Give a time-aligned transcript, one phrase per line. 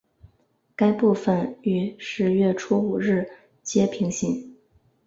[0.75, 3.29] 该部份与十月初五日
[3.61, 4.51] 街平行。